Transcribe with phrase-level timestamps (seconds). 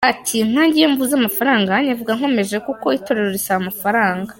[0.11, 4.29] Ati “Nkanjye iyo mvuze amafaranga nyavuga nkomeje kuko Itorero risaba amafaranga.